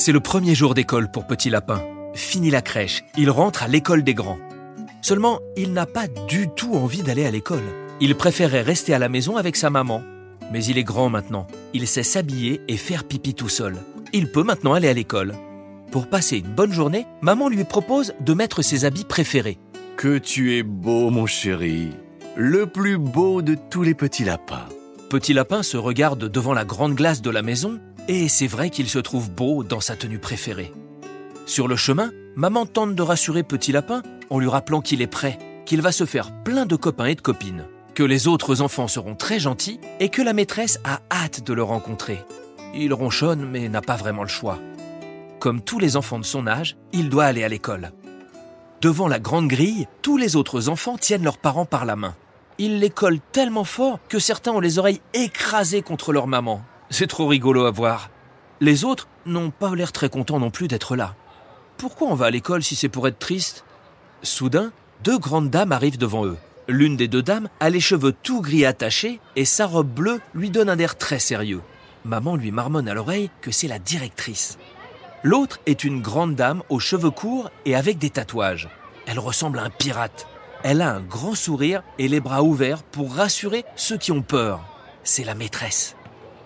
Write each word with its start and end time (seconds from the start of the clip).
C'est 0.00 0.12
le 0.12 0.20
premier 0.20 0.54
jour 0.54 0.72
d'école 0.72 1.10
pour 1.10 1.26
Petit 1.26 1.50
Lapin. 1.50 1.82
Fini 2.14 2.48
la 2.48 2.62
crèche, 2.62 3.04
il 3.18 3.28
rentre 3.28 3.64
à 3.64 3.68
l'école 3.68 4.02
des 4.02 4.14
grands. 4.14 4.38
Seulement, 5.02 5.40
il 5.58 5.74
n'a 5.74 5.84
pas 5.84 6.06
du 6.26 6.48
tout 6.48 6.72
envie 6.74 7.02
d'aller 7.02 7.26
à 7.26 7.30
l'école. 7.30 7.68
Il 8.00 8.14
préférait 8.14 8.62
rester 8.62 8.94
à 8.94 8.98
la 8.98 9.10
maison 9.10 9.36
avec 9.36 9.56
sa 9.56 9.68
maman. 9.68 10.02
Mais 10.50 10.64
il 10.64 10.78
est 10.78 10.84
grand 10.84 11.10
maintenant. 11.10 11.46
Il 11.74 11.86
sait 11.86 12.02
s'habiller 12.02 12.62
et 12.66 12.78
faire 12.78 13.04
pipi 13.04 13.34
tout 13.34 13.50
seul. 13.50 13.76
Il 14.14 14.32
peut 14.32 14.42
maintenant 14.42 14.72
aller 14.72 14.88
à 14.88 14.94
l'école. 14.94 15.34
Pour 15.92 16.06
passer 16.06 16.38
une 16.38 16.54
bonne 16.54 16.72
journée, 16.72 17.06
maman 17.20 17.50
lui 17.50 17.64
propose 17.64 18.14
de 18.20 18.32
mettre 18.32 18.62
ses 18.62 18.86
habits 18.86 19.04
préférés. 19.04 19.58
Que 19.98 20.16
tu 20.16 20.56
es 20.56 20.62
beau, 20.62 21.10
mon 21.10 21.26
chéri. 21.26 21.90
Le 22.36 22.64
plus 22.64 22.96
beau 22.96 23.42
de 23.42 23.54
tous 23.68 23.82
les 23.82 23.94
petits 23.94 24.24
lapins. 24.24 24.66
Petit 25.10 25.32
Lapin 25.32 25.64
se 25.64 25.76
regarde 25.76 26.28
devant 26.28 26.54
la 26.54 26.64
grande 26.64 26.94
glace 26.94 27.20
de 27.20 27.30
la 27.30 27.42
maison 27.42 27.80
et 28.10 28.28
c'est 28.28 28.48
vrai 28.48 28.70
qu'il 28.70 28.88
se 28.88 28.98
trouve 28.98 29.30
beau 29.30 29.62
dans 29.62 29.78
sa 29.78 29.94
tenue 29.94 30.18
préférée. 30.18 30.72
Sur 31.46 31.68
le 31.68 31.76
chemin, 31.76 32.10
maman 32.34 32.66
tente 32.66 32.96
de 32.96 33.02
rassurer 33.02 33.44
Petit 33.44 33.70
Lapin 33.70 34.02
en 34.30 34.40
lui 34.40 34.48
rappelant 34.48 34.80
qu'il 34.80 35.00
est 35.00 35.06
prêt, 35.06 35.38
qu'il 35.64 35.80
va 35.80 35.92
se 35.92 36.04
faire 36.04 36.32
plein 36.42 36.66
de 36.66 36.74
copains 36.74 37.06
et 37.06 37.14
de 37.14 37.20
copines, 37.20 37.66
que 37.94 38.02
les 38.02 38.26
autres 38.26 38.62
enfants 38.62 38.88
seront 38.88 39.14
très 39.14 39.38
gentils 39.38 39.78
et 40.00 40.08
que 40.08 40.22
la 40.22 40.32
maîtresse 40.32 40.80
a 40.82 40.98
hâte 41.08 41.46
de 41.46 41.52
le 41.52 41.62
rencontrer. 41.62 42.18
Il 42.74 42.92
ronchonne 42.92 43.48
mais 43.48 43.68
n'a 43.68 43.80
pas 43.80 43.94
vraiment 43.94 44.22
le 44.22 44.28
choix. 44.28 44.58
Comme 45.38 45.60
tous 45.60 45.78
les 45.78 45.96
enfants 45.96 46.18
de 46.18 46.24
son 46.24 46.48
âge, 46.48 46.76
il 46.92 47.10
doit 47.10 47.26
aller 47.26 47.44
à 47.44 47.48
l'école. 47.48 47.92
Devant 48.80 49.06
la 49.06 49.20
grande 49.20 49.46
grille, 49.46 49.86
tous 50.02 50.16
les 50.16 50.34
autres 50.34 50.68
enfants 50.68 50.98
tiennent 50.98 51.22
leurs 51.22 51.38
parents 51.38 51.64
par 51.64 51.84
la 51.84 51.94
main. 51.94 52.16
Ils 52.58 52.80
les 52.80 52.90
collent 52.90 53.20
tellement 53.30 53.64
fort 53.64 54.00
que 54.08 54.18
certains 54.18 54.50
ont 54.50 54.60
les 54.60 54.80
oreilles 54.80 55.00
écrasées 55.14 55.82
contre 55.82 56.12
leur 56.12 56.26
maman. 56.26 56.64
C'est 56.90 57.06
trop 57.06 57.28
rigolo 57.28 57.64
à 57.64 57.70
voir. 57.70 58.10
Les 58.60 58.84
autres 58.84 59.08
n'ont 59.24 59.50
pas 59.50 59.74
l'air 59.74 59.92
très 59.92 60.08
contents 60.08 60.40
non 60.40 60.50
plus 60.50 60.68
d'être 60.68 60.96
là. 60.96 61.14
Pourquoi 61.76 62.08
on 62.08 62.14
va 62.14 62.26
à 62.26 62.30
l'école 62.30 62.62
si 62.62 62.76
c'est 62.76 62.88
pour 62.88 63.08
être 63.08 63.18
triste? 63.18 63.64
Soudain, 64.22 64.72
deux 65.02 65.18
grandes 65.18 65.50
dames 65.50 65.72
arrivent 65.72 65.98
devant 65.98 66.26
eux. 66.26 66.36
L'une 66.68 66.96
des 66.96 67.08
deux 67.08 67.22
dames 67.22 67.48
a 67.58 67.70
les 67.70 67.80
cheveux 67.80 68.12
tout 68.12 68.42
gris 68.42 68.66
attachés 68.66 69.20
et 69.34 69.44
sa 69.44 69.66
robe 69.66 69.88
bleue 69.88 70.20
lui 70.34 70.50
donne 70.50 70.68
un 70.68 70.78
air 70.78 70.98
très 70.98 71.18
sérieux. 71.18 71.62
Maman 72.04 72.36
lui 72.36 72.50
marmonne 72.50 72.88
à 72.88 72.94
l'oreille 72.94 73.30
que 73.40 73.50
c'est 73.50 73.68
la 73.68 73.78
directrice. 73.78 74.58
L'autre 75.22 75.60
est 75.66 75.84
une 75.84 76.02
grande 76.02 76.34
dame 76.34 76.62
aux 76.68 76.80
cheveux 76.80 77.10
courts 77.10 77.50
et 77.64 77.76
avec 77.76 77.98
des 77.98 78.10
tatouages. 78.10 78.68
Elle 79.06 79.18
ressemble 79.18 79.58
à 79.58 79.64
un 79.64 79.70
pirate. 79.70 80.26
Elle 80.62 80.82
a 80.82 80.94
un 80.94 81.00
grand 81.00 81.34
sourire 81.34 81.82
et 81.98 82.08
les 82.08 82.20
bras 82.20 82.42
ouverts 82.42 82.82
pour 82.82 83.14
rassurer 83.14 83.64
ceux 83.76 83.96
qui 83.96 84.12
ont 84.12 84.22
peur. 84.22 84.60
C'est 85.02 85.24
la 85.24 85.34
maîtresse. 85.34 85.96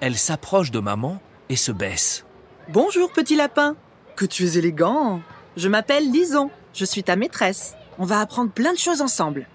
Elle 0.06 0.18
s'approche 0.18 0.70
de 0.70 0.80
maman 0.80 1.18
et 1.48 1.56
se 1.56 1.72
baisse. 1.72 2.26
Bonjour 2.68 3.10
petit 3.10 3.36
lapin. 3.36 3.74
Que 4.16 4.26
tu 4.26 4.44
es 4.44 4.58
élégant. 4.58 5.22
Je 5.56 5.66
m'appelle 5.66 6.12
Lison. 6.12 6.50
Je 6.74 6.84
suis 6.84 7.02
ta 7.02 7.16
maîtresse. 7.16 7.74
On 7.98 8.04
va 8.04 8.20
apprendre 8.20 8.50
plein 8.50 8.74
de 8.74 8.78
choses 8.78 9.00
ensemble. 9.00 9.48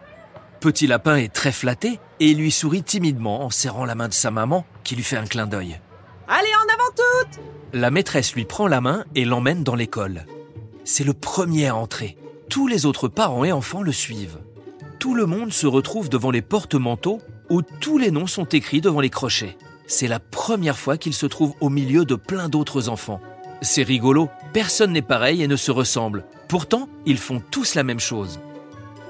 Petit 0.59 0.88
Lapin 0.88 1.17
est 1.17 1.31
très 1.31 1.52
flatté 1.52 2.00
et 2.20 2.33
lui 2.33 2.50
sourit 2.50 2.81
timidement 2.81 3.44
en 3.44 3.52
serrant 3.52 3.86
la 3.86 3.94
main 3.94 4.08
de 4.08 4.14
sa 4.16 4.31
maman 4.31 4.66
qui 4.83 4.95
lui 4.95 5.03
fait 5.03 5.17
un 5.17 5.27
clin 5.27 5.45
d'œil. 5.45 5.80
Allez 6.27 6.50
en 6.55 6.73
avant 6.73 6.95
toutes 6.95 7.39
La 7.73 7.92
maîtresse 7.92 8.33
lui 8.33 8.45
prend 8.45 8.66
la 8.66 8.81
main 8.81 9.05
et 9.14 9.25
l'emmène 9.25 9.64
dans 9.64 9.75
l'école. 9.75 10.25
C'est 10.83 11.03
le 11.03 11.14
premier 11.14 11.67
à 11.67 11.75
entrer. 11.75 12.17
Tous 12.50 12.66
les 12.66 12.88
autres 12.88 13.08
parents 13.08 13.45
et 13.45 13.52
enfants 13.52 13.83
le 13.83 13.92
suivent. 13.92 14.39
Tout 14.97 15.14
le 15.14 15.27
monde 15.27 15.53
se 15.53 15.67
retrouve 15.67 16.09
devant 16.09 16.31
les 16.31 16.42
porte-manteaux 16.42 17.22
où 17.52 17.61
tous 17.61 18.00
les 18.00 18.09
noms 18.09 18.25
sont 18.25 18.45
écrits 18.45 18.81
devant 18.81 19.00
les 19.00 19.11
crochets. 19.11 19.55
C'est 19.90 20.08
la 20.08 20.20
première 20.20 20.78
fois 20.78 21.00
qu'il 21.00 21.16
se 21.16 21.26
trouve 21.26 21.56
au 21.62 21.70
milieu 21.70 22.06
de 22.06 22.14
plein 22.14 22.48
d'autres 22.48 22.90
enfants. 22.90 23.20
C'est 23.64 23.82
rigolo, 23.82 24.30
personne 24.54 24.94
n'est 24.94 25.02
pareil 25.02 25.42
et 25.42 25.48
ne 25.48 25.56
se 25.56 25.72
ressemble. 25.72 26.26
Pourtant, 26.48 26.88
ils 27.08 27.18
font 27.18 27.42
tous 27.50 27.73
la 27.73 27.82
même 27.82 28.00
chose. 28.00 28.40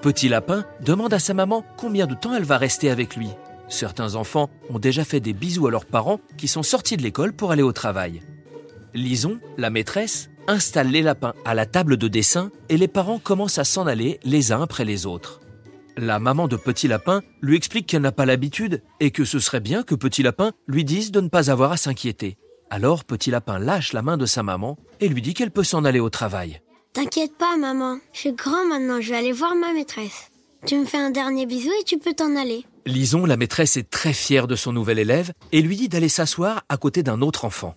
Petit 0.01 0.29
Lapin 0.29 0.63
demande 0.79 1.13
à 1.13 1.19
sa 1.19 1.33
maman 1.33 1.65
combien 1.75 2.07
de 2.07 2.15
temps 2.15 2.33
elle 2.33 2.45
va 2.45 2.57
rester 2.57 2.89
avec 2.89 3.17
lui. 3.17 3.27
Certains 3.67 4.15
enfants 4.15 4.49
ont 4.69 4.79
déjà 4.79 5.03
fait 5.03 5.19
des 5.19 5.33
bisous 5.33 5.67
à 5.67 5.71
leurs 5.71 5.85
parents 5.85 6.21
qui 6.37 6.47
sont 6.47 6.63
sortis 6.63 6.95
de 6.95 7.03
l'école 7.03 7.33
pour 7.33 7.51
aller 7.51 7.61
au 7.61 7.73
travail. 7.73 8.21
Lison, 8.93 9.37
la 9.57 9.69
maîtresse, 9.69 10.29
installe 10.47 10.87
les 10.87 11.01
lapins 11.01 11.33
à 11.43 11.55
la 11.55 11.65
table 11.65 11.97
de 11.97 12.07
dessin 12.07 12.51
et 12.69 12.77
les 12.77 12.87
parents 12.87 13.19
commencent 13.19 13.59
à 13.59 13.65
s'en 13.65 13.85
aller 13.85 14.21
les 14.23 14.53
uns 14.53 14.61
après 14.61 14.85
les 14.85 15.05
autres. 15.05 15.41
La 16.01 16.17
maman 16.17 16.47
de 16.47 16.55
Petit 16.55 16.87
Lapin 16.87 17.21
lui 17.41 17.57
explique 17.57 17.85
qu'elle 17.85 18.03
n'a 18.03 18.13
pas 18.13 18.25
l'habitude 18.25 18.81
et 19.01 19.11
que 19.11 19.25
ce 19.25 19.37
serait 19.39 19.59
bien 19.59 19.83
que 19.83 19.95
Petit 19.95 20.23
Lapin 20.23 20.53
lui 20.65 20.85
dise 20.85 21.11
de 21.11 21.19
ne 21.19 21.27
pas 21.27 21.51
avoir 21.51 21.73
à 21.73 21.77
s'inquiéter. 21.77 22.37
Alors 22.69 23.03
Petit 23.03 23.31
Lapin 23.31 23.59
lâche 23.59 23.91
la 23.91 24.01
main 24.01 24.15
de 24.15 24.25
sa 24.25 24.41
maman 24.41 24.77
et 25.01 25.09
lui 25.09 25.21
dit 25.21 25.33
qu'elle 25.33 25.51
peut 25.51 25.65
s'en 25.65 25.83
aller 25.83 25.99
au 25.99 26.09
travail. 26.09 26.61
T'inquiète 26.93 27.37
pas, 27.37 27.57
maman. 27.57 27.99
Je 28.13 28.19
suis 28.19 28.31
grand 28.31 28.65
maintenant, 28.65 29.01
je 29.01 29.09
vais 29.09 29.17
aller 29.17 29.33
voir 29.33 29.55
ma 29.55 29.73
maîtresse. 29.73 30.31
Tu 30.65 30.77
me 30.77 30.85
fais 30.85 30.97
un 30.97 31.09
dernier 31.09 31.45
bisou 31.45 31.71
et 31.81 31.83
tu 31.83 31.97
peux 31.97 32.13
t'en 32.13 32.33
aller. 32.37 32.63
Lison, 32.85 33.25
la 33.25 33.35
maîtresse, 33.35 33.75
est 33.75 33.89
très 33.89 34.13
fière 34.13 34.47
de 34.47 34.55
son 34.55 34.71
nouvel 34.71 34.99
élève 34.99 35.33
et 35.51 35.61
lui 35.61 35.75
dit 35.75 35.89
d'aller 35.89 36.07
s'asseoir 36.07 36.63
à 36.69 36.77
côté 36.77 37.03
d'un 37.03 37.21
autre 37.21 37.43
enfant. 37.43 37.75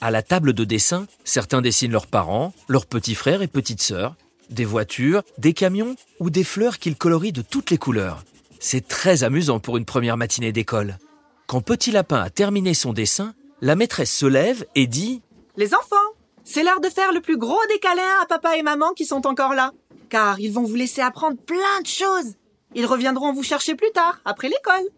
À 0.00 0.12
la 0.12 0.22
table 0.22 0.52
de 0.52 0.62
dessin, 0.62 1.06
certains 1.24 1.62
dessinent 1.62 1.92
leurs 1.92 2.06
parents, 2.06 2.52
leurs 2.68 2.86
petits 2.86 3.16
frères 3.16 3.42
et 3.42 3.48
petites 3.48 3.82
sœurs, 3.82 4.14
des 4.50 4.64
voitures, 4.64 5.22
des 5.38 5.52
camions 5.52 5.96
ou 6.20 6.30
des 6.30 6.44
fleurs 6.44 6.78
qu'ils 6.78 6.96
colorient 6.96 7.32
de 7.32 7.42
toutes 7.42 7.70
les 7.70 7.78
couleurs. 7.78 8.24
C'est 8.60 8.86
très 8.86 9.24
amusant 9.24 9.60
pour 9.60 9.76
une 9.76 9.84
première 9.84 10.16
matinée 10.16 10.52
d'école. 10.52 10.98
Quand 11.46 11.60
Petit 11.60 11.90
Lapin 11.90 12.22
a 12.22 12.30
terminé 12.30 12.74
son 12.74 12.92
dessin, 12.92 13.34
la 13.60 13.76
maîtresse 13.76 14.14
se 14.14 14.26
lève 14.26 14.64
et 14.74 14.86
dit 14.86 15.22
Les 15.56 15.74
enfants, 15.74 15.96
c'est 16.44 16.62
l'heure 16.62 16.80
de 16.80 16.88
faire 16.88 17.12
le 17.12 17.20
plus 17.20 17.36
gros 17.36 17.60
des 17.68 17.78
câlins 17.78 18.20
à 18.22 18.26
papa 18.26 18.56
et 18.56 18.62
maman 18.62 18.92
qui 18.92 19.04
sont 19.04 19.26
encore 19.26 19.54
là. 19.54 19.72
Car 20.08 20.38
ils 20.40 20.52
vont 20.52 20.62
vous 20.62 20.74
laisser 20.74 21.00
apprendre 21.00 21.36
plein 21.36 21.80
de 21.82 21.86
choses. 21.86 22.34
Ils 22.74 22.86
reviendront 22.86 23.32
vous 23.32 23.42
chercher 23.42 23.74
plus 23.74 23.90
tard, 23.92 24.20
après 24.24 24.48
l'école. 24.48 24.88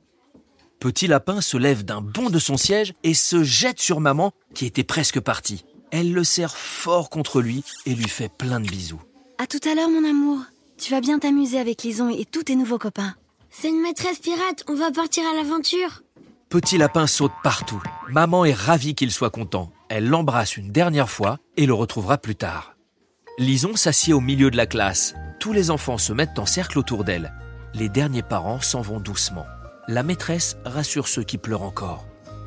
Petit 0.78 1.06
Lapin 1.06 1.40
se 1.40 1.56
lève 1.56 1.84
d'un 1.84 2.00
bond 2.00 2.30
de 2.30 2.38
son 2.38 2.56
siège 2.56 2.92
et 3.02 3.14
se 3.14 3.42
jette 3.42 3.80
sur 3.80 4.00
maman 4.00 4.32
qui 4.54 4.66
était 4.66 4.84
presque 4.84 5.20
partie. 5.20 5.64
Elle 5.90 6.12
le 6.12 6.24
serre 6.24 6.56
fort 6.56 7.08
contre 7.08 7.40
lui 7.40 7.64
et 7.86 7.94
lui 7.94 8.08
fait 8.08 8.28
plein 8.28 8.60
de 8.60 8.68
bisous. 8.68 9.00
À 9.36 9.46
tout 9.46 9.58
à 9.68 9.74
l'heure, 9.74 9.90
mon 9.90 10.08
amour. 10.08 10.38
Tu 10.78 10.92
vas 10.92 11.00
bien 11.00 11.18
t'amuser 11.18 11.58
avec 11.58 11.82
Lison 11.82 12.08
et 12.08 12.24
tous 12.24 12.44
tes 12.44 12.54
nouveaux 12.54 12.78
copains. 12.78 13.14
C'est 13.50 13.68
une 13.68 13.82
maîtresse 13.82 14.18
pirate, 14.20 14.62
on 14.68 14.74
va 14.74 14.92
partir 14.92 15.24
à 15.26 15.34
l'aventure. 15.34 16.02
Petit 16.48 16.78
Lapin 16.78 17.08
saute 17.08 17.32
partout. 17.42 17.82
Maman 18.08 18.44
est 18.44 18.54
ravie 18.54 18.94
qu'il 18.94 19.10
soit 19.10 19.30
content. 19.30 19.72
Elle 19.88 20.08
l'embrasse 20.08 20.56
une 20.56 20.70
dernière 20.70 21.10
fois 21.10 21.38
et 21.56 21.66
le 21.66 21.74
retrouvera 21.74 22.18
plus 22.18 22.36
tard. 22.36 22.76
Lison 23.38 23.74
s'assied 23.74 24.12
au 24.12 24.20
milieu 24.20 24.52
de 24.52 24.56
la 24.56 24.66
classe. 24.66 25.14
Tous 25.40 25.52
les 25.52 25.70
enfants 25.70 25.98
se 25.98 26.12
mettent 26.12 26.38
en 26.38 26.46
cercle 26.46 26.78
autour 26.78 27.02
d'elle. 27.02 27.32
Les 27.74 27.88
derniers 27.88 28.22
parents 28.22 28.60
s'en 28.60 28.82
vont 28.82 29.00
doucement. 29.00 29.46
La 29.88 30.04
maîtresse 30.04 30.56
rassure 30.64 31.08
ceux 31.08 31.24
qui 31.24 31.38
pleurent 31.38 31.62
encore. 31.62 32.06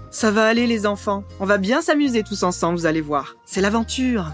Ça 0.10 0.32
va 0.32 0.48
aller 0.48 0.68
les 0.68 0.86
enfants. 0.86 1.26
On 1.42 1.46
va 1.46 1.58
bien 1.58 1.82
s'amuser 1.82 2.24
tous 2.24 2.44
ensemble, 2.44 2.80
vous 2.80 2.86
allez 2.86 3.02
voir. 3.02 3.36
C'est 3.46 3.62
l'aventure. 3.62 4.32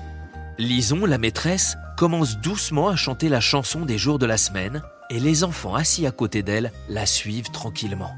Lison, 0.59 1.05
la 1.05 1.17
maîtresse, 1.17 1.75
commence 1.97 2.37
doucement 2.37 2.89
à 2.89 2.95
chanter 2.95 3.29
la 3.29 3.39
chanson 3.39 3.85
des 3.85 3.97
jours 3.97 4.19
de 4.19 4.25
la 4.25 4.37
semaine 4.37 4.81
et 5.09 5.19
les 5.19 5.43
enfants 5.43 5.75
assis 5.75 6.05
à 6.07 6.11
côté 6.11 6.43
d'elle 6.43 6.71
la 6.89 7.05
suivent 7.05 7.51
tranquillement. 7.51 8.13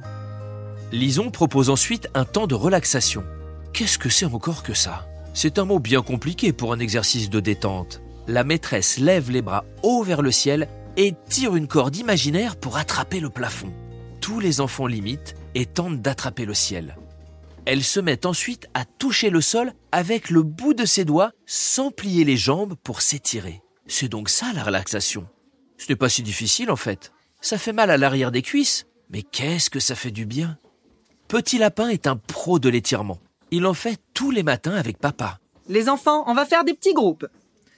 Lison 0.92 1.32
propose 1.32 1.70
ensuite 1.70 2.10
un 2.14 2.26
temps 2.26 2.48
de 2.48 2.56
relaxation. 2.56 3.24
Qu'est-ce 3.74 3.98
que 3.98 4.10
c'est 4.10 4.26
encore 4.26 4.64
que 4.64 4.74
ça? 4.74 5.08
C'est 5.34 5.60
un 5.60 5.66
mot 5.66 5.80
bien 5.80 6.02
compliqué 6.02 6.54
pour 6.54 6.72
un 6.72 6.80
exercice 6.80 7.30
de 7.30 7.40
détente. 7.40 8.02
La 8.28 8.44
maîtresse 8.44 8.98
lève 8.98 9.30
les 9.30 9.42
bras 9.42 9.66
haut 9.84 10.04
vers 10.04 10.22
le 10.22 10.32
ciel 10.32 10.70
et 10.96 11.14
tire 11.28 11.56
une 11.56 11.68
corde 11.68 11.98
imaginaire 11.98 12.56
pour 12.56 12.78
attraper 12.78 13.20
le 13.20 13.30
plafond. 13.30 13.74
Tous 14.22 14.40
les 14.40 14.62
enfants 14.62 14.88
l'imitent 14.88 15.36
et 15.54 15.66
tentent 15.66 16.02
d'attraper 16.02 16.46
le 16.46 16.54
ciel. 16.54 16.96
Elle 17.66 17.84
se 17.84 18.00
met 18.00 18.26
ensuite 18.26 18.68
à 18.74 18.86
toucher 18.86 19.30
le 19.30 19.42
sol 19.42 19.74
avec 19.92 20.30
le 20.30 20.44
bout 20.44 20.74
de 20.74 20.86
ses 20.86 21.04
doigts 21.04 21.32
sans 21.46 21.92
plier 21.92 22.24
les 22.24 22.38
jambes 22.38 22.76
pour 22.84 23.02
s'étirer. 23.02 23.62
C'est 23.88 24.10
donc 24.10 24.30
ça 24.30 24.52
la 24.54 24.64
relaxation. 24.64 25.28
Ce 25.78 25.86
n'est 25.90 25.96
pas 25.96 26.10
si 26.10 26.24
difficile 26.24 26.72
en 26.72 26.76
fait. 26.76 27.12
Ça 27.42 27.58
fait 27.58 27.74
mal 27.74 27.92
à 27.92 27.98
l'arrière 27.98 28.32
des 28.32 28.42
cuisses, 28.42 28.86
mais 29.10 29.22
qu'est-ce 29.22 29.70
que 29.70 29.80
ça 29.80 29.96
fait 29.96 30.12
du 30.12 30.26
bien 30.26 30.58
Petit 31.28 31.58
Lapin 31.58 31.90
est 31.90 32.08
un 32.08 32.18
pro 32.18 32.60
de 32.60 32.70
l'étirement. 32.70 33.20
Il 33.52 33.66
en 33.66 33.74
fait 33.74 34.00
tous 34.14 34.32
les 34.32 34.44
matins 34.44 34.76
avec 34.76 34.98
papa. 34.98 35.40
Les 35.68 35.90
enfants, 35.90 36.24
on 36.28 36.34
va 36.34 36.46
faire 36.46 36.64
des 36.64 36.74
petits 36.74 36.94
groupes. 36.94 37.28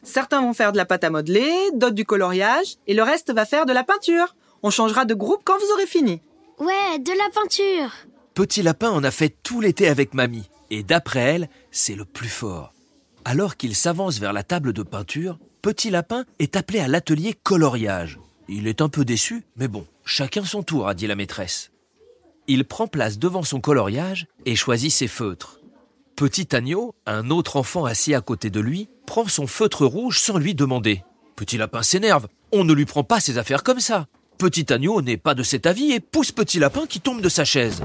Certains 0.03 0.41
vont 0.41 0.53
faire 0.53 0.71
de 0.71 0.77
la 0.77 0.85
pâte 0.85 1.03
à 1.03 1.09
modeler, 1.09 1.53
d'autres 1.73 1.95
du 1.95 2.05
coloriage, 2.05 2.75
et 2.87 2.93
le 2.93 3.03
reste 3.03 3.33
va 3.33 3.45
faire 3.45 3.65
de 3.65 3.73
la 3.73 3.83
peinture. 3.83 4.35
On 4.63 4.69
changera 4.69 5.05
de 5.05 5.13
groupe 5.13 5.41
quand 5.43 5.57
vous 5.57 5.73
aurez 5.73 5.87
fini. 5.87 6.21
Ouais, 6.59 6.99
de 6.99 7.11
la 7.11 7.29
peinture. 7.33 7.93
Petit 8.33 8.61
Lapin 8.61 8.89
en 8.89 9.03
a 9.03 9.11
fait 9.11 9.35
tout 9.43 9.61
l'été 9.61 9.87
avec 9.87 10.13
mamie, 10.13 10.49
et 10.69 10.83
d'après 10.83 11.19
elle, 11.19 11.49
c'est 11.71 11.95
le 11.95 12.05
plus 12.05 12.29
fort. 12.29 12.73
Alors 13.25 13.57
qu'il 13.57 13.75
s'avance 13.75 14.19
vers 14.19 14.33
la 14.33 14.43
table 14.43 14.73
de 14.73 14.83
peinture, 14.83 15.39
Petit 15.67 15.89
Lapin 15.89 16.23
est 16.39 16.55
appelé 16.55 16.79
à 16.79 16.87
l'atelier 16.87 17.33
coloriage. 17.43 18.21
Il 18.47 18.67
est 18.67 18.81
un 18.81 18.87
peu 18.87 19.03
déçu, 19.03 19.43
mais 19.57 19.67
bon, 19.67 19.85
chacun 20.05 20.45
son 20.45 20.63
tour, 20.63 20.87
a 20.87 20.93
dit 20.93 21.07
la 21.07 21.15
maîtresse. 21.17 21.71
Il 22.47 22.63
prend 22.63 22.87
place 22.87 23.19
devant 23.19 23.43
son 23.43 23.59
coloriage 23.59 24.27
et 24.45 24.55
choisit 24.55 24.93
ses 24.93 25.09
feutres. 25.09 25.59
Petit 26.15 26.55
Agneau, 26.55 26.95
un 27.05 27.29
autre 27.31 27.57
enfant 27.57 27.83
assis 27.83 28.15
à 28.15 28.21
côté 28.21 28.49
de 28.49 28.61
lui, 28.61 28.87
prend 29.05 29.27
son 29.27 29.45
feutre 29.45 29.85
rouge 29.85 30.21
sans 30.21 30.37
lui 30.37 30.55
demander. 30.55 31.03
Petit 31.35 31.57
Lapin 31.57 31.83
s'énerve. 31.83 32.29
On 32.53 32.63
ne 32.63 32.71
lui 32.71 32.85
prend 32.85 33.03
pas 33.03 33.19
ses 33.19 33.37
affaires 33.37 33.63
comme 33.63 33.81
ça. 33.81 34.07
Petit 34.37 34.71
Agneau 34.71 35.01
n'est 35.01 35.17
pas 35.17 35.35
de 35.35 35.43
cet 35.43 35.65
avis 35.65 35.91
et 35.91 35.99
pousse 35.99 36.31
Petit 36.31 36.59
Lapin 36.59 36.85
qui 36.85 37.01
tombe 37.01 37.19
de 37.19 37.27
sa 37.27 37.43
chaise. 37.43 37.83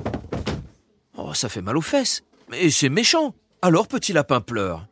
Oh, 1.17 1.35
ça 1.35 1.49
fait 1.49 1.63
mal 1.63 1.77
aux 1.77 1.81
fesses. 1.81 2.23
Mais 2.49 2.71
c'est 2.71 2.89
méchant. 2.89 3.35
Alors 3.61 3.89
Petit 3.89 4.13
Lapin 4.13 4.41
pleure. 4.41 4.87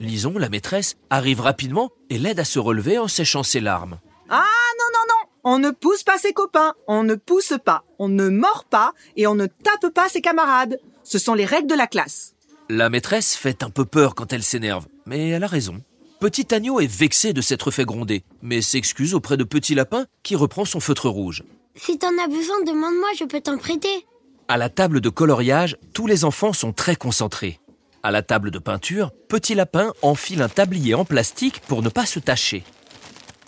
Lison, 0.00 0.34
la 0.38 0.48
maîtresse, 0.48 0.96
arrive 1.10 1.40
rapidement 1.40 1.90
et 2.10 2.18
l'aide 2.18 2.40
à 2.40 2.44
se 2.44 2.58
relever 2.58 2.98
en 2.98 3.08
séchant 3.08 3.42
ses 3.42 3.60
larmes. 3.60 3.98
Ah 4.28 4.44
non, 4.78 4.84
non, 4.92 5.04
non 5.08 5.30
On 5.44 5.58
ne 5.58 5.70
pousse 5.70 6.02
pas 6.02 6.18
ses 6.18 6.32
copains, 6.32 6.74
on 6.86 7.02
ne 7.02 7.14
pousse 7.14 7.54
pas, 7.64 7.84
on 7.98 8.08
ne 8.08 8.28
mord 8.28 8.64
pas 8.68 8.92
et 9.16 9.26
on 9.26 9.34
ne 9.34 9.46
tape 9.46 9.92
pas 9.94 10.08
ses 10.08 10.20
camarades. 10.20 10.78
Ce 11.04 11.18
sont 11.18 11.34
les 11.34 11.44
règles 11.44 11.68
de 11.68 11.74
la 11.74 11.86
classe. 11.86 12.34
La 12.68 12.90
maîtresse 12.90 13.36
fait 13.36 13.62
un 13.62 13.70
peu 13.70 13.84
peur 13.84 14.14
quand 14.14 14.32
elle 14.32 14.42
s'énerve, 14.42 14.86
mais 15.06 15.28
elle 15.28 15.44
a 15.44 15.48
raison. 15.48 15.80
Petit 16.18 16.52
Agneau 16.54 16.80
est 16.80 16.86
vexé 16.86 17.32
de 17.32 17.40
s'être 17.40 17.70
fait 17.70 17.84
gronder, 17.84 18.24
mais 18.42 18.62
s'excuse 18.62 19.14
auprès 19.14 19.36
de 19.36 19.44
Petit 19.44 19.74
Lapin 19.74 20.06
qui 20.22 20.34
reprend 20.34 20.64
son 20.64 20.80
feutre 20.80 21.08
rouge. 21.08 21.44
Si 21.76 21.98
t'en 21.98 22.18
as 22.18 22.26
besoin, 22.26 22.62
demande-moi, 22.64 23.08
je 23.18 23.24
peux 23.24 23.40
t'en 23.40 23.58
prêter. 23.58 24.06
À 24.48 24.56
la 24.56 24.68
table 24.68 25.00
de 25.00 25.10
coloriage, 25.10 25.76
tous 25.92 26.06
les 26.06 26.24
enfants 26.24 26.52
sont 26.52 26.72
très 26.72 26.96
concentrés. 26.96 27.60
À 28.06 28.12
la 28.12 28.22
table 28.22 28.52
de 28.52 28.60
peinture, 28.60 29.10
Petit 29.28 29.56
Lapin 29.56 29.92
enfile 30.00 30.40
un 30.40 30.48
tablier 30.48 30.94
en 30.94 31.04
plastique 31.04 31.60
pour 31.66 31.82
ne 31.82 31.88
pas 31.88 32.06
se 32.06 32.20
tacher. 32.20 32.62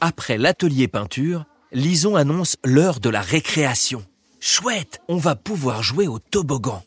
Après 0.00 0.36
l'atelier 0.36 0.88
peinture, 0.88 1.44
Lison 1.70 2.16
annonce 2.16 2.56
l'heure 2.64 2.98
de 2.98 3.08
la 3.08 3.20
récréation. 3.20 4.02
Chouette, 4.40 5.00
on 5.06 5.16
va 5.16 5.36
pouvoir 5.36 5.84
jouer 5.84 6.08
au 6.08 6.18
toboggan. 6.18 6.82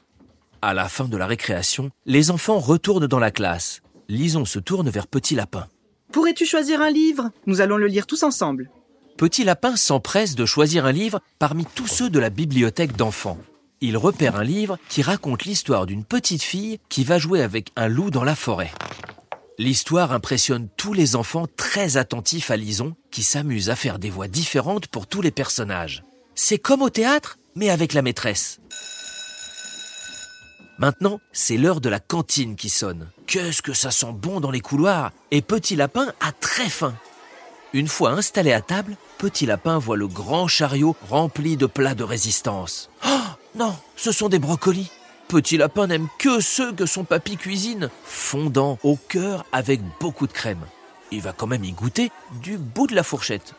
À 0.61 0.73
la 0.73 0.89
fin 0.89 1.05
de 1.05 1.15
la 1.15 1.27
récréation, 1.27 1.91
les 2.05 2.29
enfants 2.29 2.59
retournent 2.59 3.07
dans 3.07 3.19
la 3.19 3.31
classe. 3.31 3.79
Lison 4.09 4.43
se 4.43 4.59
tourne 4.59 4.89
vers 4.89 5.07
Petit 5.07 5.35
Lapin. 5.35 5.69
Pourrais-tu 6.11 6.45
choisir 6.45 6.81
un 6.81 6.91
livre? 6.91 7.29
Nous 7.45 7.61
allons 7.61 7.77
le 7.77 7.87
lire 7.87 8.05
tous 8.05 8.23
ensemble. 8.23 8.69
Petit 9.15 9.45
Lapin 9.45 9.77
s'empresse 9.77 10.35
de 10.35 10.45
choisir 10.45 10.85
un 10.85 10.91
livre 10.91 11.21
parmi 11.39 11.63
tous 11.63 11.87
ceux 11.87 12.09
de 12.09 12.19
la 12.19 12.31
bibliothèque 12.31 12.97
d'enfants. 12.97 13.37
Il 13.83 13.97
repère 13.97 14.35
un 14.35 14.43
livre 14.43 14.77
qui 14.89 15.01
raconte 15.01 15.43
l'histoire 15.45 15.87
d'une 15.87 16.03
petite 16.03 16.43
fille 16.43 16.79
qui 16.87 17.03
va 17.03 17.17
jouer 17.17 17.41
avec 17.41 17.71
un 17.75 17.87
loup 17.87 18.11
dans 18.11 18.23
la 18.23 18.35
forêt. 18.35 18.71
L'histoire 19.57 20.11
impressionne 20.11 20.69
tous 20.77 20.93
les 20.93 21.15
enfants 21.15 21.47
très 21.57 21.97
attentifs 21.97 22.51
à 22.51 22.57
Lison 22.57 22.95
qui 23.09 23.23
s'amuse 23.23 23.71
à 23.71 23.75
faire 23.75 23.97
des 23.97 24.11
voix 24.11 24.27
différentes 24.27 24.85
pour 24.85 25.07
tous 25.07 25.23
les 25.23 25.31
personnages. 25.31 26.03
C'est 26.35 26.59
comme 26.59 26.83
au 26.83 26.91
théâtre, 26.91 27.39
mais 27.55 27.71
avec 27.71 27.93
la 27.93 28.03
maîtresse. 28.03 28.59
Maintenant, 30.77 31.19
c'est 31.31 31.57
l'heure 31.57 31.81
de 31.81 31.89
la 31.89 31.99
cantine 31.99 32.55
qui 32.55 32.69
sonne. 32.69 33.09
Qu'est-ce 33.25 33.63
que 33.63 33.73
ça 33.73 33.89
sent 33.89 34.13
bon 34.13 34.39
dans 34.39 34.51
les 34.51 34.61
couloirs? 34.61 35.11
Et 35.31 35.41
Petit 35.41 35.75
Lapin 35.75 36.13
a 36.19 36.31
très 36.31 36.69
faim. 36.69 36.93
Une 37.73 37.87
fois 37.87 38.11
installé 38.11 38.51
à 38.51 38.61
table, 38.61 38.95
Petit 39.17 39.47
Lapin 39.47 39.79
voit 39.79 39.97
le 39.97 40.07
grand 40.07 40.47
chariot 40.47 40.95
rempli 41.09 41.57
de 41.57 41.65
plats 41.65 41.95
de 41.95 42.03
résistance. 42.03 42.91
Oh 43.07 43.30
non, 43.55 43.75
ce 43.95 44.11
sont 44.11 44.29
des 44.29 44.39
brocolis. 44.39 44.91
Petit 45.27 45.57
Lapin 45.57 45.87
n'aime 45.87 46.07
que 46.17 46.39
ceux 46.39 46.73
que 46.73 46.85
son 46.85 47.03
papy 47.03 47.37
cuisine, 47.37 47.89
fondant 48.03 48.79
au 48.83 48.95
cœur 48.95 49.45
avec 49.51 49.81
beaucoup 49.99 50.27
de 50.27 50.31
crème. 50.31 50.65
Il 51.11 51.21
va 51.21 51.33
quand 51.33 51.47
même 51.47 51.63
y 51.63 51.71
goûter 51.71 52.11
du 52.41 52.57
bout 52.57 52.87
de 52.87 52.95
la 52.95 53.03
fourchette. 53.03 53.53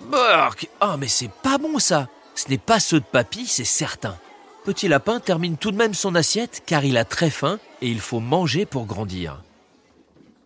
Bark 0.00 0.68
Ah 0.80 0.96
mais 0.96 1.08
c'est 1.08 1.30
pas 1.30 1.58
bon 1.58 1.78
ça 1.78 2.08
Ce 2.34 2.48
n'est 2.48 2.58
pas 2.58 2.80
ceux 2.80 3.00
de 3.00 3.04
papy, 3.04 3.46
c'est 3.46 3.64
certain. 3.64 4.16
Petit 4.64 4.88
Lapin 4.88 5.20
termine 5.20 5.56
tout 5.56 5.72
de 5.72 5.76
même 5.76 5.94
son 5.94 6.14
assiette 6.14 6.62
car 6.66 6.84
il 6.84 6.96
a 6.96 7.04
très 7.04 7.30
faim 7.30 7.58
et 7.82 7.88
il 7.88 8.00
faut 8.00 8.20
manger 8.20 8.66
pour 8.66 8.86
grandir. 8.86 9.42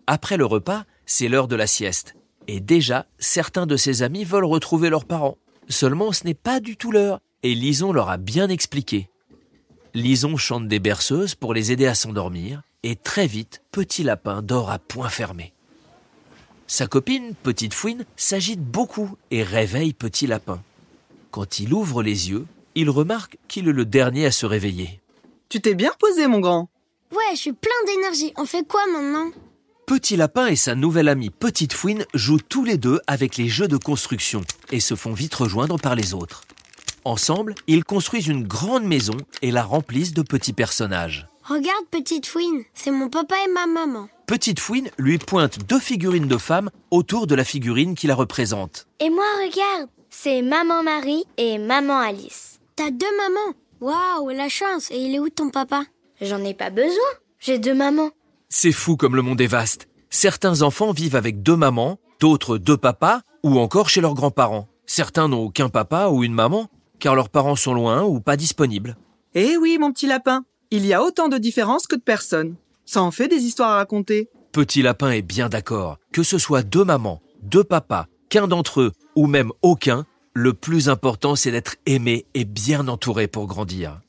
Après 0.07 0.37
le 0.37 0.47
repas, 0.47 0.85
c'est 1.05 1.29
l'heure 1.29 1.49
de 1.49 1.57
la 1.57 1.67
sieste. 1.67 2.15
Et 2.47 2.61
déjà, 2.61 3.07
certains 3.19 3.67
de 3.67 3.77
ses 3.77 4.03
amis 4.03 4.25
veulent 4.25 4.45
retrouver 4.45 4.91
leurs 4.91 5.07
parents. 5.07 5.39
Seulement, 5.69 6.13
ce 6.13 6.25
n'est 6.25 6.35
pas 6.35 6.61
du 6.61 6.77
tout 6.77 6.93
l'heure, 6.93 7.21
et 7.45 7.55
Lison 7.55 7.93
leur 7.93 8.09
a 8.09 8.17
bien 8.17 8.49
expliqué. 8.49 9.09
Lison 9.93 10.37
chante 10.37 10.67
des 10.67 10.81
berceuses 10.81 11.37
pour 11.37 11.55
les 11.55 11.71
aider 11.71 11.87
à 11.87 11.95
s'endormir, 11.95 12.63
et 12.83 12.97
très 12.97 13.27
vite, 13.27 13.61
Petit 13.71 14.03
Lapin 14.03 14.43
dort 14.43 14.71
à 14.71 14.79
point 14.79 15.11
fermé. 15.11 15.53
Sa 16.67 16.87
copine, 16.87 17.35
Petite 17.43 17.75
Fouine, 17.75 18.07
s'agite 18.17 18.63
beaucoup 18.63 19.17
et 19.31 19.43
réveille 19.43 19.93
Petit 19.93 20.27
Lapin. 20.27 20.63
Quand 21.31 21.61
il 21.61 21.75
ouvre 21.75 22.03
les 22.03 22.31
yeux, 22.31 22.47
il 22.75 22.89
remarque 22.89 23.37
qu'il 23.47 23.69
est 23.69 23.73
le 23.73 23.85
dernier 23.85 24.25
à 24.27 24.33
se 24.33 24.47
réveiller. 24.47 25.01
Tu 25.51 25.61
t'es 25.61 25.75
bien 25.75 25.93
posé, 26.01 26.27
mon 26.27 26.41
grand. 26.41 26.71
Ouais, 27.13 27.35
je 27.35 27.41
suis 27.41 27.53
plein 27.53 27.71
d'énergie. 27.87 28.33
On 28.37 28.47
fait 28.47 28.67
quoi 28.67 28.81
maintenant? 28.91 29.31
Petit 29.87 30.17
Lapin 30.17 30.47
et 30.47 30.57
sa 30.57 30.75
nouvelle 30.75 31.09
amie 31.09 31.29
Petite 31.29 31.75
Fouine 31.75 32.07
jouent 32.15 32.41
tous 32.41 32.65
les 32.65 32.79
deux 32.79 33.01
avec 33.07 33.37
les 33.37 33.49
jeux 33.49 33.69
de 33.69 33.77
construction 33.77 34.41
et 34.73 34.81
se 34.81 34.95
font 34.95 35.13
vite 35.13 35.35
rejoindre 35.35 35.79
par 35.79 35.95
les 35.95 36.15
autres. 36.15 36.43
Ensemble, 37.07 37.55
ils 37.67 37.85
construisent 37.85 38.29
une 38.29 38.47
grande 38.47 38.85
maison 38.85 39.17
et 39.43 39.51
la 39.51 39.63
remplissent 39.63 40.15
de 40.15 40.23
petits 40.23 40.55
personnages. 40.55 41.29
Regarde, 41.43 41.85
petite 41.91 42.27
fouine, 42.27 42.63
c'est 42.73 42.91
mon 42.91 43.11
papa 43.11 43.35
et 43.45 43.53
ma 43.53 43.67
maman. 43.67 44.09
Petite 44.27 44.59
Fouine 44.59 44.89
lui 44.97 45.19
pointe 45.19 45.59
deux 45.69 45.79
figurines 45.79 46.29
de 46.29 46.39
femmes 46.39 46.71
autour 46.91 47.27
de 47.27 47.35
la 47.35 47.45
figurine 47.45 47.95
qui 47.95 48.07
la 48.07 48.15
représente. 48.15 48.87
Et 49.01 49.11
moi, 49.11 49.27
regarde, 49.43 49.91
c'est 50.09 50.41
Maman 50.41 50.83
Marie 50.83 51.25
et 51.37 51.59
Maman 51.59 51.99
Alice. 51.99 52.59
T'as 52.75 52.91
deux 52.91 53.17
mamans 53.19 53.55
Waouh, 53.83 54.31
la 54.31 54.49
chance 54.49 54.91
Et 54.91 54.97
il 54.97 55.15
est 55.15 55.19
où 55.19 55.29
ton 55.29 55.51
papa? 55.51 55.85
J'en 56.23 56.43
ai 56.43 56.55
pas 56.55 56.71
besoin, 56.71 56.89
j'ai 57.39 57.59
deux 57.59 57.75
mamans. 57.75 58.13
C'est 58.49 58.73
fou 58.73 58.97
comme 58.97 59.15
le 59.15 59.21
monde 59.21 59.43
est 59.43 59.47
vaste. 59.47 59.89
Certains 60.09 60.63
enfants 60.63 60.93
vivent 60.93 61.17
avec 61.17 61.43
deux 61.43 61.57
mamans, 61.57 61.99
d'autres 62.21 62.57
deux 62.57 62.79
papas, 62.79 63.21
ou 63.43 63.59
encore 63.59 63.91
chez 63.91 64.01
leurs 64.01 64.15
grands-parents. 64.15 64.69
Certains 64.87 65.29
n'ont 65.29 65.45
aucun 65.45 65.69
papa 65.69 66.09
ou 66.09 66.25
une 66.25 66.33
maman, 66.33 66.71
car 67.05 67.15
leurs 67.15 67.29
parents 67.29 67.55
sont 67.55 67.75
loin 67.75 68.03
ou 68.03 68.19
pas 68.19 68.39
disponibles. 68.39 68.97
Eh 69.35 69.59
oui, 69.59 69.77
mon 69.79 69.93
petit 69.93 70.07
lapin, 70.07 70.47
il 70.71 70.87
y 70.87 70.95
a 70.95 71.03
autant 71.03 71.29
de 71.29 71.37
différences 71.37 71.87
que 71.87 71.97
de 71.97 72.01
personnes. 72.01 72.55
Ça 72.87 73.03
en 73.03 73.11
fait 73.11 73.29
des 73.29 73.43
histoires 73.43 73.73
à 73.73 73.77
raconter. 73.77 74.31
Petit 74.53 74.81
Lapin 74.81 75.11
est 75.11 75.21
bien 75.21 75.51
d'accord. 75.51 75.99
Que 76.13 76.23
ce 76.23 76.39
soit 76.39 76.63
deux 76.63 76.83
mamans, 76.83 77.21
deux 77.43 77.63
papas, 77.63 78.07
qu'un 78.31 78.49
d'entre 78.49 78.81
eux, 78.81 78.93
ou 79.17 79.27
même 79.27 79.53
aucun, 79.61 80.07
le 80.33 80.55
plus 80.55 80.89
important 80.89 81.37
c'est 81.37 81.51
d'être 81.51 81.77
aimé 81.85 82.25
et 82.33 82.47
bien 82.47 82.89
entouré 82.89 83.27
pour 83.27 83.49
grandir. 83.49 84.01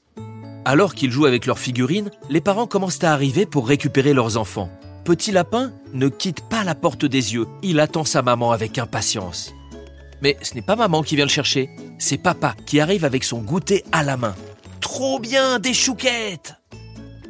Alors 0.64 0.96
qu'ils 0.96 1.12
jouent 1.12 1.26
avec 1.26 1.48
leurs 1.48 1.60
figurines, 1.60 2.12
les 2.30 2.40
parents 2.40 2.66
commencent 2.66 3.04
à 3.04 3.12
arriver 3.12 3.46
pour 3.46 3.68
récupérer 3.68 4.14
leurs 4.14 4.38
enfants. 4.38 4.70
Petit 5.04 5.34
Lapin 5.34 5.74
ne 5.94 6.08
quitte 6.08 6.48
pas 6.48 6.64
la 6.64 6.76
porte 6.76 7.04
des 7.04 7.34
yeux, 7.34 7.48
il 7.62 7.82
attend 7.82 8.06
sa 8.06 8.22
maman 8.22 8.54
avec 8.54 8.78
impatience. 8.78 9.54
Mais 10.26 10.38
ce 10.42 10.56
n'est 10.56 10.64
pas 10.64 10.76
maman 10.76 11.04
qui 11.04 11.16
vient 11.16 11.26
le 11.26 11.30
chercher, 11.30 11.70
c'est 12.00 12.18
papa 12.18 12.56
qui 12.66 12.80
arrive 12.80 13.06
avec 13.06 13.24
son 13.24 13.44
goûter 13.44 13.84
à 13.92 14.02
la 14.02 14.18
main. 14.18 14.34
Trop 14.82 15.20
bien, 15.20 15.60
des 15.60 15.76
chouquettes 15.76 16.56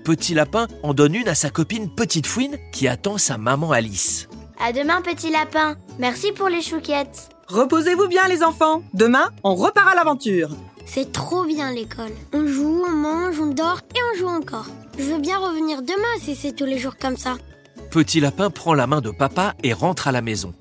Petit 0.06 0.34
Lapin 0.34 0.68
en 0.82 0.94
donne 0.94 1.14
une 1.14 1.28
à 1.28 1.36
sa 1.36 1.50
copine 1.50 1.94
Petite 1.94 2.26
Fouine 2.26 2.58
qui 2.72 2.88
attend 2.88 3.18
sa 3.18 3.38
maman 3.38 3.74
Alice. 3.74 4.30
À 4.66 4.72
demain, 4.72 5.02
petit 5.02 5.30
lapin. 5.30 5.76
Merci 6.00 6.32
pour 6.32 6.48
les 6.48 6.62
chouquettes. 6.62 7.32
Reposez-vous 7.50 8.08
bien, 8.08 8.30
les 8.30 8.44
enfants. 8.44 8.82
Demain, 8.94 9.30
on 9.44 9.56
repart 9.56 9.92
à 9.92 9.96
l'aventure. 9.96 10.52
C'est 10.86 11.12
trop 11.12 11.44
bien 11.44 11.74
l'école. 11.74 12.14
On 12.32 12.48
joue, 12.48 12.82
on 12.88 12.92
mange, 12.92 13.42
on 13.42 13.48
dort 13.48 13.82
et 13.94 14.00
on 14.14 14.18
joue 14.18 14.30
encore. 14.30 14.68
Je 14.98 15.04
veux 15.04 15.20
bien 15.20 15.38
revenir 15.38 15.82
demain 15.82 16.16
si 16.22 16.34
c'est 16.34 16.56
tous 16.56 16.64
les 16.64 16.78
jours 16.78 16.96
comme 16.96 17.18
ça. 17.18 17.36
Petit 17.92 18.22
Lapin 18.22 18.50
prend 18.50 18.74
la 18.74 18.88
main 18.88 19.02
de 19.02 19.12
papa 19.12 19.54
et 19.64 19.74
rentre 19.74 20.08
à 20.08 20.14
la 20.14 20.22
maison. 20.22 20.54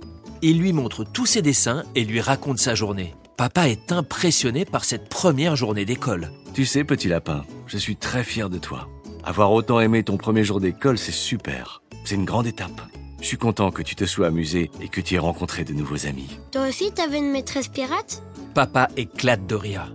Il 0.47 0.59
lui 0.59 0.75
montre 0.75 1.05
tous 1.05 1.25
ses 1.25 1.41
dessins 1.41 1.85
et 1.95 2.05
lui 2.05 2.21
raconte 2.21 2.59
sa 2.59 2.75
journée. 2.75 3.15
Papa 3.39 3.71
est 3.71 3.93
impressionné 3.93 4.67
par 4.67 4.85
cette 4.85 5.09
première 5.09 5.57
journée 5.57 5.87
d'école. 5.87 6.33
Tu 6.53 6.67
sais, 6.67 6.85
petit 6.85 7.09
lapin, 7.09 7.47
je 7.67 7.79
suis 7.79 7.97
très 7.97 8.23
fier 8.23 8.51
de 8.51 8.59
toi. 8.59 8.87
Avoir 9.25 9.53
autant 9.53 9.81
aimé 9.81 10.03
ton 10.03 10.19
premier 10.19 10.45
jour 10.45 10.61
d'école, 10.61 10.99
c'est 10.99 11.13
super. 11.13 11.81
C'est 12.05 12.17
une 12.17 12.27
grande 12.27 12.47
étape. 12.47 12.83
Je 13.23 13.27
suis 13.27 13.39
content 13.39 13.71
que 13.71 13.81
tu 13.81 13.95
te 13.97 14.05
sois 14.05 14.27
amusé 14.27 14.71
et 14.83 14.89
que 14.89 15.01
tu 15.01 15.15
aies 15.15 15.19
rencontré 15.19 15.65
de 15.65 15.73
nouveaux 15.73 16.07
amis. 16.07 16.39
Toi 16.53 16.69
aussi, 16.69 16.93
t'avais 16.93 17.21
une 17.21 17.33
maîtresse 17.33 17.69
pirate? 17.69 18.23
Papa 18.53 18.89
éclate 18.99 19.47
de 19.47 19.55
rire. 19.55 19.95